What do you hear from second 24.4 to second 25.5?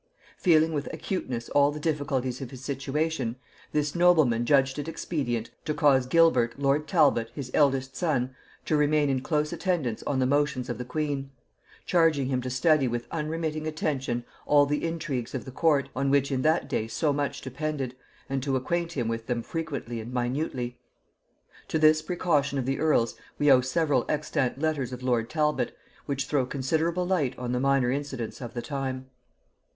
letters of lord